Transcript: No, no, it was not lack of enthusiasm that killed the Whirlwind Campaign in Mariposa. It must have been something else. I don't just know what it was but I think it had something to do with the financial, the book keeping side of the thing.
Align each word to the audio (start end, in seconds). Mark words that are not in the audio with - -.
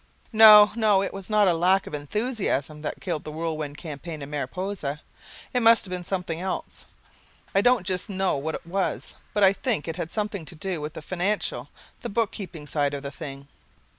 No, 0.33 0.71
no, 0.75 1.03
it 1.03 1.13
was 1.13 1.29
not 1.29 1.45
lack 1.55 1.85
of 1.85 1.93
enthusiasm 1.93 2.81
that 2.81 2.99
killed 2.99 3.23
the 3.23 3.31
Whirlwind 3.31 3.77
Campaign 3.77 4.23
in 4.23 4.31
Mariposa. 4.31 4.99
It 5.53 5.59
must 5.59 5.85
have 5.85 5.91
been 5.91 6.03
something 6.03 6.41
else. 6.41 6.87
I 7.53 7.61
don't 7.61 7.85
just 7.85 8.09
know 8.09 8.35
what 8.35 8.55
it 8.55 8.65
was 8.65 9.13
but 9.31 9.43
I 9.43 9.53
think 9.53 9.87
it 9.87 9.97
had 9.97 10.09
something 10.09 10.43
to 10.45 10.55
do 10.55 10.81
with 10.81 10.93
the 10.95 11.03
financial, 11.03 11.69
the 12.01 12.09
book 12.09 12.31
keeping 12.31 12.65
side 12.65 12.95
of 12.95 13.03
the 13.03 13.11
thing. 13.11 13.47